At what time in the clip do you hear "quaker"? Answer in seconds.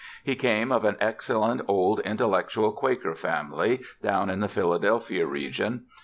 2.71-3.13